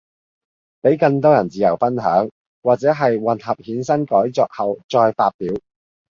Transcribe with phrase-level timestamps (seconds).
[0.81, 2.27] 比更多人自由分享，
[2.63, 5.53] 或者係混合衍生改作後再發表